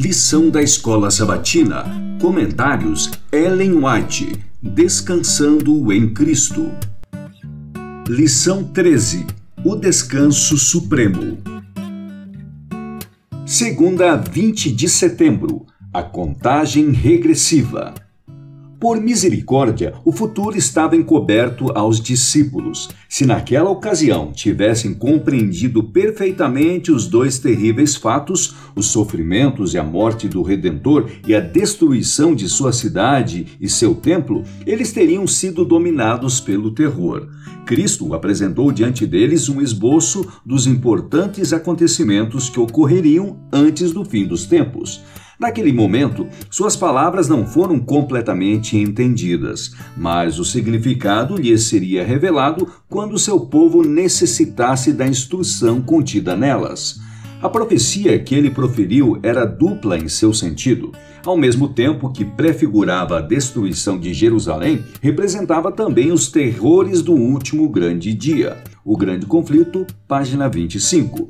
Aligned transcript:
Lição 0.00 0.48
da 0.48 0.62
Escola 0.62 1.10
Sabatina. 1.10 1.84
Comentários 2.20 3.10
Ellen 3.32 3.84
White. 3.84 4.32
Descansando 4.62 5.92
em 5.92 6.14
Cristo. 6.14 6.70
Lição 8.06 8.62
13. 8.62 9.26
O 9.64 9.74
Descanso 9.74 10.56
Supremo. 10.56 11.38
Segunda, 13.44 14.14
20 14.14 14.70
de 14.70 14.88
setembro. 14.88 15.66
A 15.92 16.04
contagem 16.04 16.92
regressiva. 16.92 17.92
Por 18.80 19.00
misericórdia, 19.00 19.94
o 20.04 20.12
futuro 20.12 20.56
estava 20.56 20.94
encoberto 20.94 21.72
aos 21.74 22.00
discípulos. 22.00 22.88
Se 23.08 23.26
naquela 23.26 23.68
ocasião 23.70 24.30
tivessem 24.30 24.94
compreendido 24.94 25.82
perfeitamente 25.82 26.92
os 26.92 27.08
dois 27.08 27.40
terríveis 27.40 27.96
fatos, 27.96 28.54
os 28.76 28.86
sofrimentos 28.86 29.74
e 29.74 29.78
a 29.78 29.82
morte 29.82 30.28
do 30.28 30.42
Redentor 30.42 31.10
e 31.26 31.34
a 31.34 31.40
destruição 31.40 32.36
de 32.36 32.48
sua 32.48 32.72
cidade 32.72 33.48
e 33.60 33.68
seu 33.68 33.96
templo, 33.96 34.44
eles 34.64 34.92
teriam 34.92 35.26
sido 35.26 35.64
dominados 35.64 36.40
pelo 36.40 36.70
terror. 36.70 37.26
Cristo 37.66 38.14
apresentou 38.14 38.70
diante 38.70 39.04
deles 39.04 39.48
um 39.48 39.60
esboço 39.60 40.24
dos 40.46 40.68
importantes 40.68 41.52
acontecimentos 41.52 42.48
que 42.48 42.60
ocorreriam 42.60 43.40
antes 43.52 43.90
do 43.90 44.04
fim 44.04 44.24
dos 44.24 44.46
tempos. 44.46 45.02
Naquele 45.38 45.72
momento, 45.72 46.26
suas 46.50 46.74
palavras 46.74 47.28
não 47.28 47.46
foram 47.46 47.78
completamente 47.78 48.76
entendidas, 48.76 49.72
mas 49.96 50.40
o 50.40 50.44
significado 50.44 51.36
lhes 51.36 51.64
seria 51.64 52.04
revelado 52.04 52.66
quando 52.88 53.18
seu 53.18 53.38
povo 53.38 53.82
necessitasse 53.82 54.92
da 54.92 55.06
instrução 55.06 55.80
contida 55.80 56.34
nelas. 56.34 56.98
A 57.40 57.48
profecia 57.48 58.18
que 58.18 58.34
ele 58.34 58.50
proferiu 58.50 59.20
era 59.22 59.44
dupla 59.44 59.96
em 59.96 60.08
seu 60.08 60.34
sentido. 60.34 60.90
Ao 61.24 61.36
mesmo 61.36 61.68
tempo 61.68 62.10
que 62.10 62.24
prefigurava 62.24 63.18
a 63.18 63.20
destruição 63.20 63.96
de 63.96 64.12
Jerusalém, 64.12 64.82
representava 65.00 65.70
também 65.70 66.10
os 66.10 66.32
terrores 66.32 67.00
do 67.00 67.12
último 67.12 67.68
grande 67.68 68.12
dia. 68.12 68.56
O 68.84 68.96
Grande 68.96 69.24
Conflito, 69.24 69.86
página 70.08 70.48
25. 70.48 71.28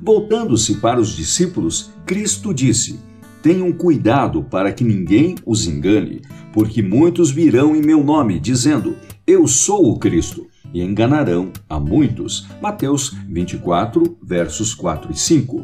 Voltando-se 0.00 0.76
para 0.76 1.00
os 1.00 1.16
discípulos, 1.16 1.90
Cristo 2.06 2.54
disse: 2.54 3.00
Tenham 3.42 3.72
cuidado 3.72 4.44
para 4.44 4.72
que 4.72 4.84
ninguém 4.84 5.34
os 5.44 5.66
engane, 5.66 6.22
porque 6.52 6.80
muitos 6.80 7.30
virão 7.30 7.74
em 7.74 7.82
meu 7.82 8.04
nome, 8.04 8.38
dizendo: 8.38 8.94
Eu 9.26 9.48
sou 9.48 9.90
o 9.90 9.98
Cristo, 9.98 10.46
e 10.72 10.80
enganarão 10.80 11.50
a 11.68 11.78
muitos. 11.78 12.46
Mateus 12.60 13.16
24, 13.28 14.16
versos 14.22 14.74
4 14.74 15.12
e 15.12 15.18
5. 15.18 15.62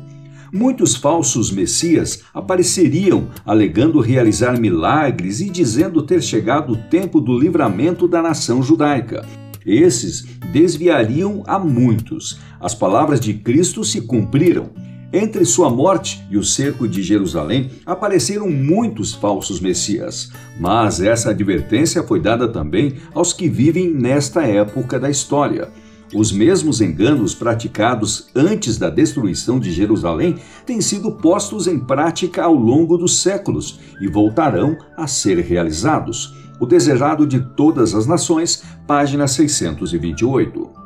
Muitos 0.53 0.97
falsos 0.97 1.53
messias 1.53 2.23
apareceriam 2.33 3.29
alegando 3.45 4.01
realizar 4.01 4.59
milagres 4.59 5.41
e 5.41 5.51
dizendo 5.51 6.03
ter 6.03 6.23
chegado 6.23 6.73
o 6.73 6.77
tempo 6.77 7.21
do 7.21 7.39
livramento 7.39 8.09
da 8.09 8.23
nação 8.23 8.63
judaica. 8.63 9.27
Esses 9.65 10.27
desviariam 10.51 11.43
a 11.47 11.59
muitos. 11.59 12.41
As 12.59 12.75
palavras 12.75 13.21
de 13.21 13.35
Cristo 13.35 13.85
se 13.85 14.01
cumpriram. 14.01 14.71
Entre 15.11 15.43
sua 15.47 15.71
morte 15.71 16.23
e 16.31 16.37
o 16.37 16.45
cerco 16.45 16.87
de 16.87 17.03
Jerusalém 17.03 17.71
apareceram 17.87 18.51
muitos 18.51 19.15
falsos 19.15 19.59
messias, 19.59 20.31
mas 20.61 21.01
essa 21.01 21.31
advertência 21.31 22.03
foi 22.03 22.21
dada 22.21 22.47
também 22.47 22.97
aos 23.15 23.33
que 23.33 23.49
vivem 23.49 23.89
nesta 23.89 24.43
época 24.43 25.01
da 25.01 25.09
história. 25.09 25.71
Os 26.15 26.31
mesmos 26.31 26.83
enganos 26.83 27.35
praticados 27.35 28.29
antes 28.35 28.77
da 28.77 28.91
destruição 28.91 29.59
de 29.59 29.71
Jerusalém 29.73 30.37
têm 30.67 30.81
sido 30.81 31.13
postos 31.13 31.67
em 31.67 31.79
prática 31.79 32.45
ao 32.45 32.55
longo 32.55 32.99
dos 32.99 33.23
séculos 33.23 33.81
e 34.01 34.09
voltarão 34.09 34.77
a 34.95 35.07
ser 35.07 35.39
realizados. 35.39 36.35
O 36.61 36.67
Desejado 36.67 37.27
de 37.27 37.41
Todas 37.41 37.95
as 37.95 38.07
Nações, 38.07 38.63
página 38.87 39.27
628. 39.27 40.78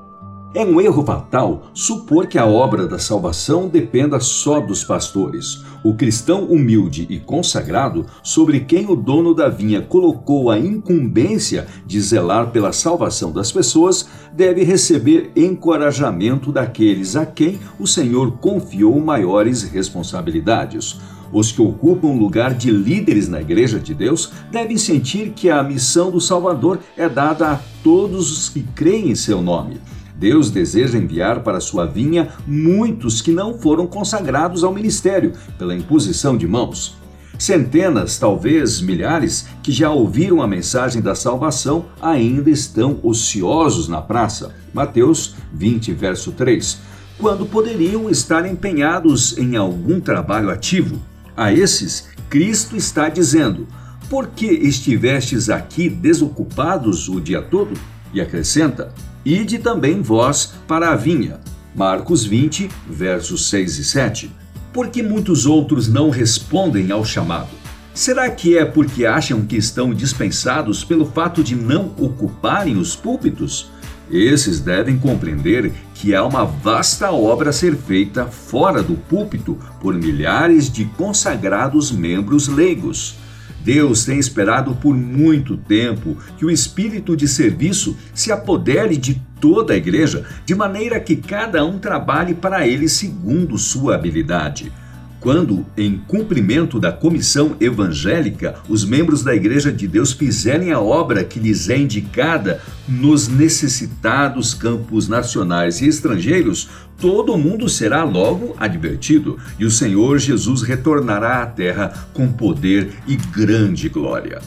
É 0.55 0.67
um 0.67 0.79
erro 0.79 1.03
fatal 1.03 1.63
supor 1.73 2.27
que 2.27 2.39
a 2.39 2.45
obra 2.45 2.87
da 2.87 2.99
salvação 2.99 3.69
dependa 3.69 4.21
só 4.21 4.61
dos 4.61 4.85
pastores. 4.85 5.63
O 5.83 5.95
cristão 5.95 6.45
humilde 6.45 7.07
e 7.09 7.19
consagrado, 7.19 8.05
sobre 8.23 8.61
quem 8.61 8.85
o 8.91 8.95
dono 8.95 9.35
da 9.35 9.49
vinha 9.49 9.81
colocou 9.81 10.51
a 10.51 10.59
incumbência 10.59 11.67
de 11.87 11.99
zelar 11.99 12.51
pela 12.51 12.71
salvação 12.71 13.33
das 13.33 13.51
pessoas, 13.51 14.07
deve 14.31 14.63
receber 14.63 15.33
encorajamento 15.35 16.53
daqueles 16.53 17.17
a 17.17 17.25
quem 17.25 17.59
o 17.79 17.87
Senhor 17.87 18.33
confiou 18.33 19.01
maiores 19.01 19.63
responsabilidades. 19.63 21.01
Os 21.33 21.51
que 21.51 21.63
ocupam 21.63 22.09
lugar 22.09 22.53
de 22.53 22.71
líderes 22.71 23.27
na 23.27 23.41
Igreja 23.41 23.81
de 23.81 23.95
Deus 23.95 24.31
devem 24.51 24.77
sentir 24.77 25.31
que 25.31 25.49
a 25.49 25.63
missão 25.63 26.11
do 26.11 26.21
Salvador 26.21 26.79
é 26.95 27.09
dada 27.09 27.53
a 27.53 27.61
todos 27.83 28.31
os 28.31 28.51
que 28.51 28.63
creem 28.63 29.11
em 29.11 29.15
seu 29.15 29.41
nome. 29.41 29.81
Deus 30.23 30.53
deseja 30.53 30.97
enviar 30.97 31.41
para 31.41 31.59
sua 31.59 31.85
vinha 31.85 32.29
muitos 32.47 33.21
que 33.21 33.33
não 33.33 33.59
foram 33.59 33.89
consagrados 33.89 34.63
ao 34.63 34.73
ministério 34.73 35.33
pela 35.59 35.75
imposição 35.75 36.37
de 36.37 36.47
mãos. 36.47 36.97
Centenas, 37.37 38.21
talvez 38.21 38.81
milhares, 38.81 39.49
que 39.65 39.73
já 39.73 39.91
ouviram 39.91 40.41
a 40.41 40.47
mensagem 40.47 41.03
da 41.03 41.17
salvação 41.17 41.87
ainda 42.01 42.49
estão 42.51 43.01
ociosos 43.03 43.89
na 43.89 44.01
praça. 44.01 44.55
Mateus 44.73 45.35
20, 45.53 45.93
verso 45.93 46.31
3. 46.31 46.79
Quando 47.19 47.45
poderiam 47.45 48.09
estar 48.09 48.47
empenhados 48.47 49.37
em 49.37 49.57
algum 49.57 49.99
trabalho 49.99 50.51
ativo. 50.51 51.03
A 51.37 51.53
esses, 51.53 52.11
Cristo 52.31 52.77
está 52.77 53.09
dizendo: 53.09 53.67
Por 54.09 54.29
que 54.29 54.47
estivestes 54.47 55.51
aqui 55.51 55.89
desocupados 55.89 57.09
o 57.09 57.21
dia 57.21 57.43
todo? 57.43 57.73
E 58.15 58.21
acrescenta: 58.21 58.93
Ide 59.25 59.59
também 59.59 60.03
vós 60.03 60.55
para 60.67 60.91
a 60.91 60.97
vinha. 60.97 61.39
Marcos 61.75 62.25
20, 62.25 62.69
versos 62.89 63.49
6 63.49 63.79
e 63.79 63.85
7. 63.85 64.31
Por 64.73 64.89
que 64.89 65.03
muitos 65.03 65.47
outros 65.47 65.87
não 65.87 66.11
respondem 66.11 66.91
ao 66.91 67.05
chamado? 67.05 67.51
Será 67.95 68.29
que 68.31 68.59
é 68.59 68.65
porque 68.65 69.07
acham 69.07 69.43
que 69.43 69.57
estão 69.57 69.95
dispensados 69.95 70.83
pelo 70.83 71.07
fato 71.07 71.45
de 71.45 71.55
não 71.55 71.93
ocuparem 71.99 72.77
os 72.77 72.97
púlpitos? 72.97 73.71
Esses 74.11 74.61
devem 74.61 74.99
compreender 74.99 75.73
que 75.95 76.15
há 76.15 76.25
uma 76.25 76.45
vasta 76.45 77.13
obra 77.13 77.51
a 77.51 77.53
ser 77.53 77.77
feita 77.77 78.27
fora 78.27 78.83
do 78.83 78.95
púlpito 78.95 79.57
por 79.81 79.95
milhares 79.95 80.71
de 80.71 80.85
consagrados 80.85 81.93
membros 81.93 82.49
leigos. 82.49 83.17
Deus 83.65 84.05
tem 84.05 84.19
esperado 84.19 84.75
por 84.75 84.95
muito 84.95 85.57
tempo 85.57 86.17
que 86.37 86.45
o 86.45 86.51
espírito 86.51 87.17
de 87.17 87.29
serviço 87.29 87.97
se 88.13 88.33
apodere 88.33 88.97
de 88.97 89.21
toda 89.41 89.75
a 89.75 89.77
igreja, 89.77 90.25
de 90.45 90.55
maneira 90.55 91.01
que 91.01 91.17
cada 91.17 91.65
um 91.65 91.79
trabalhe 91.79 92.35
para 92.35 92.67
ele 92.67 92.89
segundo 92.89 93.57
sua 93.59 93.95
habilidade. 93.95 94.73
Quando, 95.23 95.65
em 95.77 95.99
cumprimento 95.99 96.81
da 96.81 96.91
comissão 96.91 97.55
evangélica, 97.61 98.57
os 98.69 98.85
membros 98.85 99.23
da 99.23 99.33
Igreja 99.33 99.73
de 99.73 99.87
Deus 99.87 100.11
fizerem 100.13 100.73
a 100.73 100.81
obra 100.81 101.23
que 101.23 101.39
lhes 101.39 101.71
é 101.71 101.79
indicada 101.79 102.61
nos 102.89 103.29
necessitados 103.29 104.53
campos 104.53 105.07
nacionais 105.07 105.81
e 105.81 105.87
estrangeiros, 105.87 106.69
todo 106.99 107.39
mundo 107.39 107.69
será 107.69 108.03
logo 108.03 108.57
advertido 108.59 109.39
e 109.61 109.65
o 109.65 109.71
Senhor 109.71 110.19
Jesus 110.19 110.63
retornará 110.63 111.41
à 111.41 111.47
terra 111.47 111.93
com 112.13 112.27
poder 112.27 112.91
e 113.07 113.15
grande 113.15 113.89
glória. 113.89 114.41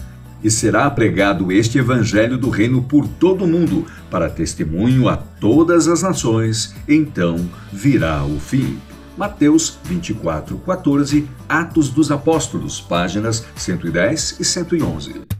E 0.43 0.51
será 0.51 0.89
pregado 0.91 1.53
este 1.53 1.77
evangelho 1.77 2.37
do 2.37 2.49
reino 2.49 2.83
por 2.83 3.07
todo 3.07 3.45
o 3.45 3.47
mundo, 3.47 3.85
para 4.11 4.29
testemunho 4.29 5.07
a 5.07 5.15
todas 5.15 5.87
as 5.87 6.01
nações, 6.01 6.75
então 6.85 7.49
virá 7.71 8.25
o 8.25 8.37
fim. 8.41 8.77
Mateus 9.17 9.77
24, 9.83 10.57
14, 10.57 11.27
Atos 11.47 11.89
dos 11.89 12.11
Apóstolos, 12.11 12.81
páginas 12.81 13.45
110 13.55 14.39
e 14.39 14.43
111. 14.43 15.34